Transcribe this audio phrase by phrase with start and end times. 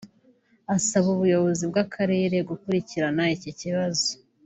[0.75, 4.09] asaba ubuyobozi bw’akarere gukurikirana iki kibazo